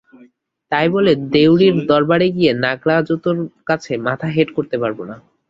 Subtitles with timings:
[0.71, 3.37] তাই বলে দেউড়ির দরবারে গিয়ে নাগরা জুতোর
[3.69, 5.15] কাছে মাথা হেঁট করতে পারব না।